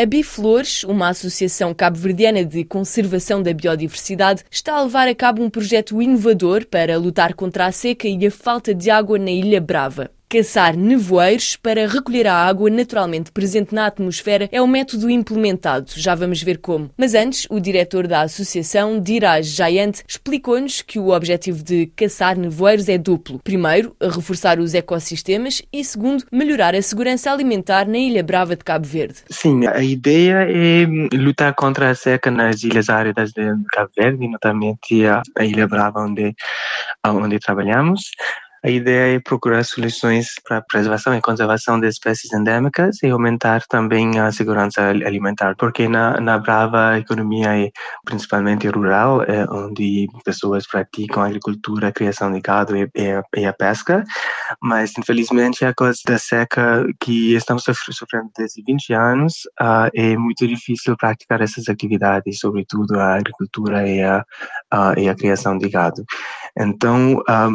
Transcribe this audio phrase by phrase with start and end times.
[0.00, 5.50] A Biflores, uma associação cabo-verdiana de conservação da biodiversidade, está a levar a cabo um
[5.50, 10.08] projeto inovador para lutar contra a seca e a falta de água na Ilha Brava.
[10.30, 15.90] Caçar nevoeiros para recolher a água naturalmente presente na atmosfera é o método implementado.
[15.96, 16.90] Já vamos ver como.
[16.98, 22.90] Mas antes, o diretor da associação, Diraj Jayant, explicou-nos que o objetivo de caçar nevoeiros
[22.90, 23.40] é duplo.
[23.42, 28.86] Primeiro, reforçar os ecossistemas e segundo, melhorar a segurança alimentar na Ilha Brava de Cabo
[28.86, 29.20] Verde.
[29.30, 35.06] Sim, a ideia é lutar contra a seca nas ilhas áridas de Cabo Verde, notamente
[35.06, 36.34] a, Ilha Brava onde,
[37.06, 38.10] onde trabalhamos.
[38.64, 43.62] A ideia é procurar soluções para a preservação e conservação de espécies endêmicas e aumentar
[43.68, 47.70] também a segurança alimentar, porque na, na Brava a economia é
[48.04, 53.46] principalmente rural, é onde pessoas praticam a agricultura, a criação de gado e, e, e
[53.46, 54.02] a pesca,
[54.60, 60.46] mas infelizmente a causa da seca que estamos sofrendo desde 20 anos, uh, é muito
[60.46, 64.24] difícil praticar essas atividades, sobretudo a agricultura e a,
[64.74, 66.04] uh, e a criação de gado.
[66.56, 67.50] Então, um, ah,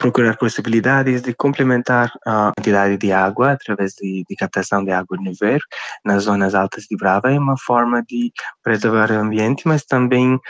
[0.00, 5.34] procurar possibilidades de complementar a quantidade de água através de, de captação de água no
[5.34, 5.60] ver
[6.02, 10.40] nas zonas altas de Brava é uma forma de preservar o ambiente, mas também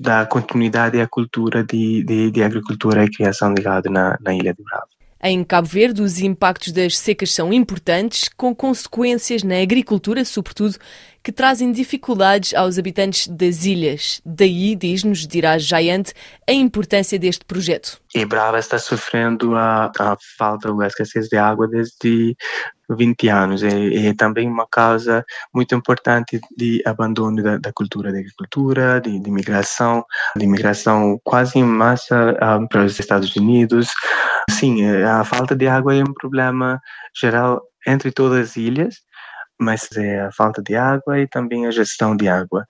[0.00, 4.54] dar continuidade à cultura de, de, de agricultura e criação de gado na, na ilha
[4.54, 4.93] de Brava.
[5.26, 10.76] Em Cabo Verde, os impactos das secas são importantes, com consequências na agricultura, sobretudo,
[11.22, 14.20] que trazem dificuldades aos habitantes das ilhas.
[14.22, 16.12] Daí, diz-nos Dirá Jayante,
[16.46, 17.98] a importância deste projeto.
[18.14, 22.36] E Brava está sofrendo a, a falta ou a escassez de água desde
[22.90, 23.62] 20 anos.
[23.62, 29.18] É, é, também uma causa muito importante de abandono da, da cultura da agricultura, de,
[29.18, 30.04] de migração,
[30.36, 33.88] de migração quase em massa um, para os Estados Unidos.
[34.50, 36.80] Sim, é, a falta de água é um problema
[37.18, 38.96] geral entre todas as ilhas,
[39.58, 42.66] mas é a falta de água e também a gestão de água.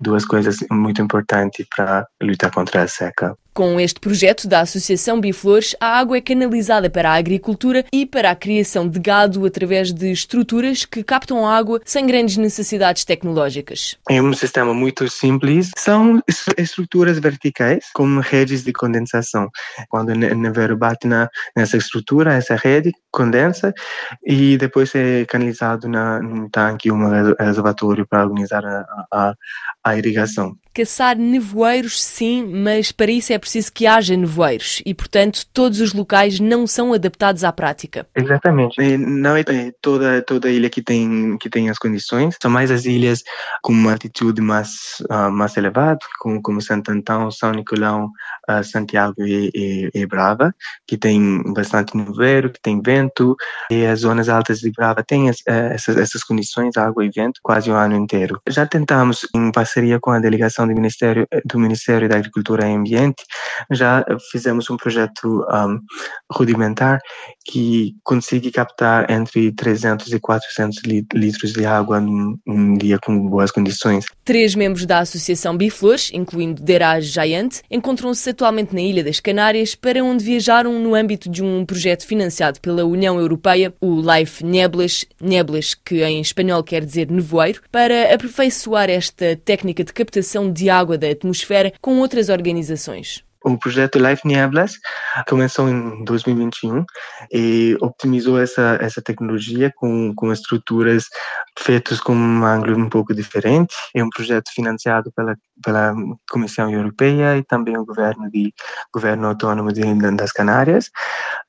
[0.00, 3.36] Duas coisas muito importantes para lutar contra a seca.
[3.58, 8.30] Com este projeto da Associação Biflores, a água é canalizada para a agricultura e para
[8.30, 13.96] a criação de gado através de estruturas que captam água sem grandes necessidades tecnológicas.
[14.08, 15.70] É um sistema muito simples.
[15.76, 16.22] São
[16.56, 19.48] estruturas verticais com redes de condensação.
[19.88, 23.74] Quando o nevoeiro bate na, nessa estrutura, essa rede condensa
[24.24, 28.64] e depois é canalizado na, num tanque, um reservatório para organizar
[29.90, 30.56] a irrigação.
[30.74, 35.92] Caçar nevoeiros, sim, mas para isso é preciso que haja nevoeiros e, portanto, todos os
[35.92, 38.06] locais não são adaptados à prática.
[38.14, 38.96] Exatamente.
[38.96, 39.42] Não é
[39.80, 43.22] toda, toda ilha que tem, que tem as condições, são mais as ilhas
[43.62, 44.68] com uma altitude mais,
[45.10, 48.08] uh, mais elevada, como, como Santo Antão, São Nicolau,
[48.48, 50.54] uh, Santiago e, e, e, Brava,
[50.86, 53.36] que tem bastante nevoeiro, que tem vento,
[53.70, 57.40] e as zonas altas de Brava têm as, uh, essas, essas condições, água e vento,
[57.42, 58.40] quase o ano inteiro.
[58.48, 63.22] Já tentamos, em parceria com a delegação do Ministério, do Ministério da Agricultura e Ambiente,
[63.70, 65.78] já fizemos um projeto um,
[66.32, 67.00] rudimentar
[67.44, 70.82] que consegue captar entre 300 e 400
[71.14, 74.04] litros de água num, dia com boas condições.
[74.24, 80.02] Três membros da Associação Biflores, incluindo Deraj Jayante, encontram-se atualmente na Ilha das Canárias, para
[80.04, 85.74] onde viajaram no âmbito de um projeto financiado pela União Europeia, o Life Neblas, Neblas
[85.74, 91.08] que em espanhol quer dizer nevoeiro, para aperfeiçoar esta técnica de captação de água da
[91.08, 93.24] atmosfera com outras organizações.
[93.44, 94.78] O projeto Life Nieblas
[95.28, 96.84] começou em 2021
[97.32, 101.06] e optimizou essa, essa tecnologia com, com estruturas
[101.56, 103.74] feitas com um ângulo um pouco diferente.
[103.94, 105.94] É um projeto financiado pela, pela
[106.30, 108.52] Comissão Europeia e também o governo de
[108.92, 109.82] governo autônomo de,
[110.16, 110.90] das Canárias,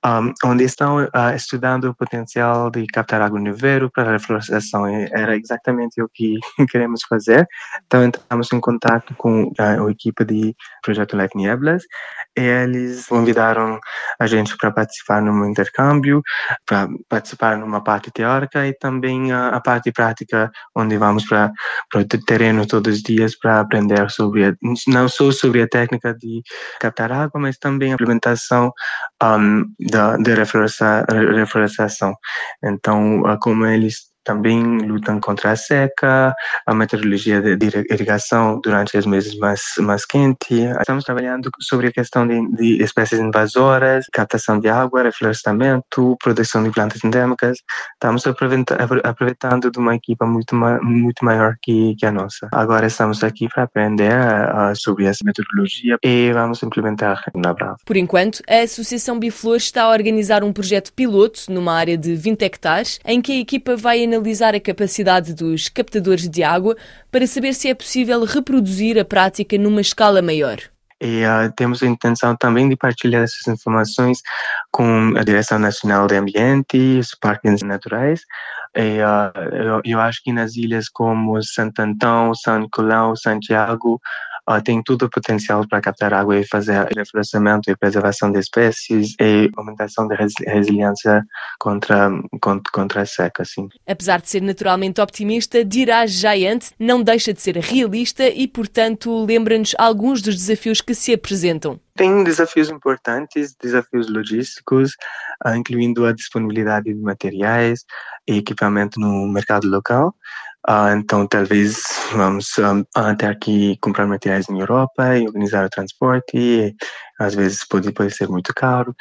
[0.06, 4.88] um, onde estão uh, estudando o potencial de captar água no neveiro para a reflorestação.
[4.88, 6.36] Era exatamente o que
[6.72, 7.47] queremos fazer.
[7.86, 11.84] Então entramos em contato com a, a equipe de projeto Life Nieblas
[12.38, 13.80] e eles convidaram
[14.20, 16.22] a gente para participar num intercâmbio,
[16.66, 21.52] para participar numa parte teórica e também a, a parte prática, onde vamos para
[21.96, 24.55] o terreno todos os dias para aprender sobre,
[24.87, 26.41] não só sobre a técnica de
[26.79, 28.72] captar água, mas também a implementação
[29.23, 32.16] um, da, da reflorestação.
[32.63, 39.35] Então, como eles também lutam contra a seca, a meteorologia de, irrigação durante os meses
[39.40, 40.70] mais, mais quentes.
[40.79, 46.70] Estamos trabalhando sobre a questão de, de espécies invasoras, captação de água, reflorestamento, proteção de
[46.70, 47.58] plantas endêmicas.
[47.93, 52.49] Estamos aproveitando de uma equipa muito, muito maior que, que a nossa.
[52.52, 57.78] Agora estamos aqui para aprender uh, sobre essa metodologia e vamos implementar na Brava.
[57.84, 62.43] Por enquanto, a Associação Biflor está a organizar um projeto piloto numa área de 20
[62.43, 66.76] hectares, em que a equipa vai analisar analisar a capacidade dos captadores de água
[67.12, 70.60] para saber se é possível reproduzir a prática numa escala maior.
[71.02, 74.20] E uh, temos a intenção também de partilhar essas informações
[74.70, 78.22] com a Direção Nacional de Ambiente os parques naturais.
[78.76, 84.00] E, uh, eu, eu, acho que nas ilhas como Santo Antão, São Nicolau, Santiago,
[84.49, 89.16] uh, tem todo o potencial para captar água e fazer reflorescimento e preservação de espécies
[89.19, 91.23] e aumentação da resiliência
[91.59, 92.09] contra,
[92.41, 93.43] contra, contra a seca.
[93.43, 93.67] Assim.
[93.87, 99.75] Apesar de ser naturalmente optimista, Diraj Giant não deixa de ser realista e, portanto, lembra-nos
[99.78, 101.79] alguns dos desafios que se apresentam.
[101.96, 104.91] Tem desafios importantes, desafios logísticos,
[105.43, 107.84] ah, incluindo a disponibilidade de materiais
[108.28, 110.16] e equipamento no mercado local.
[110.67, 111.82] Uh, então, talvez
[112.14, 112.84] vamos um,
[113.16, 116.38] ter que comprar materiais na Europa e organizar o transporte.
[116.38, 116.76] E,
[117.20, 118.96] às vezes pode, pode ser muito caro.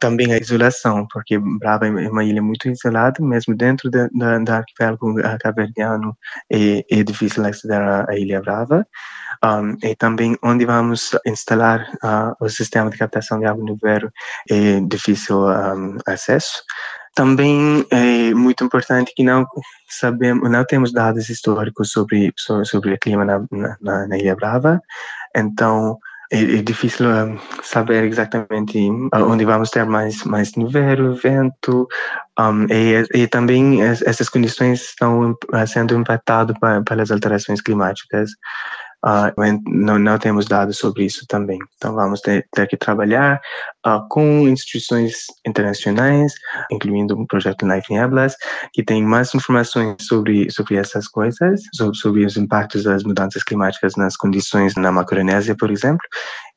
[0.00, 4.08] Também a isolação, porque Brava é uma ilha muito isolada, mesmo dentro da,
[4.44, 6.16] da, arquipélago caverniano,
[6.52, 8.86] é, é difícil aceder à, Ilha Brava.
[9.44, 14.10] Um, e também onde vamos instalar uh, o sistema de captação de água no verão
[14.50, 16.62] é difícil um, acesso.
[17.16, 19.46] Também é muito importante que não
[19.88, 23.42] sabemos, não temos dados históricos sobre sobre o clima na,
[23.80, 24.82] na, na Ilha Brava,
[25.34, 25.98] então
[26.30, 31.88] é, é difícil um, saber exatamente onde vamos ter mais mais nevoeiro, vento,
[32.38, 35.34] um, e, e, também essas condições estão
[35.66, 36.54] sendo impactadas
[36.86, 38.30] pelas alterações climáticas.
[39.04, 39.30] Uh,
[39.66, 41.58] não, não, temos dados sobre isso também.
[41.76, 43.40] Então, vamos ter, ter que trabalhar
[43.86, 46.32] uh, com instituições internacionais,
[46.70, 48.34] incluindo o projeto Life in Eblas,
[48.72, 53.94] que tem mais informações sobre, sobre essas coisas, sobre, sobre os impactos das mudanças climáticas
[53.96, 56.06] nas condições na Macronésia, por exemplo,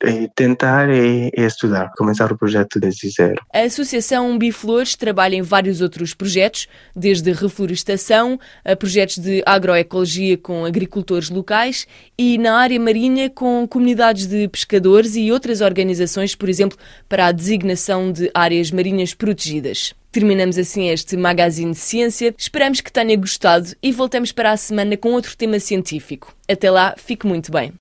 [0.03, 3.41] e tentar e, e, estudar, começar o projeto desde zero.
[3.53, 10.65] A Associação Biflores trabalha em vários outros projetos, desde reflorestação a projetos de agroecologia com
[10.65, 11.85] agricultores locais
[12.17, 16.77] e na área marinha com comunidades de pescadores e outras organizações, por exemplo,
[17.19, 19.93] para a designação de áreas marinhas protegidas.
[20.09, 22.33] Terminamos assim este Magazine de Ciência.
[22.37, 26.33] Esperamos que tenha gostado e voltamos para a semana com outro tema científico.
[26.49, 27.73] Até lá, fique muito bem.